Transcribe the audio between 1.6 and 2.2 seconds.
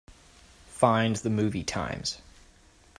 times.